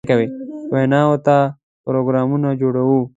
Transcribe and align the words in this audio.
ویناوو 0.73 1.17
ته 1.25 1.37
پروګرامونه 1.85 2.49
جوړوي. 2.61 3.01